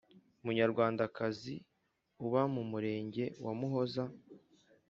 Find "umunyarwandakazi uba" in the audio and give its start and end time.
0.41-2.41